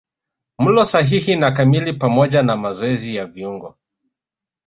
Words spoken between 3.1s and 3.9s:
ya viungo